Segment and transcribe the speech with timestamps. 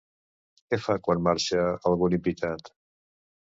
[0.73, 2.75] Què fa quan marxa algun invitat?